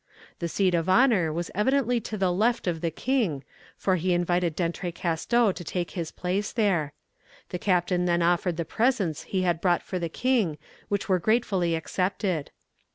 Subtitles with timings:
[0.39, 3.43] "The seat of honour was evidently to the left of the king,
[3.77, 6.93] for he invited D'Entrecasteaux to take his place there.
[7.49, 10.57] The captain then offered the presents he had brought for the king
[10.89, 12.49] which were gratefully accepted.